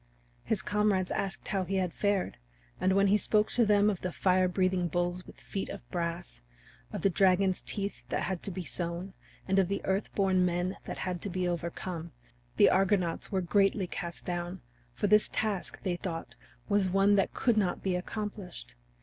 [0.43, 2.37] His comrades asked how he had fared,
[2.79, 6.41] and when he spoke to them of the fire breathing bulls with feet of brass,
[6.91, 9.13] of the dragon's teeth that had to be sown,
[9.47, 12.13] and of the Earth born Men that had to be overcome,
[12.57, 14.61] the Argonauts were greatly cast down,
[14.95, 16.33] for this task, they thought,
[16.67, 18.73] was one that could not be accomplished.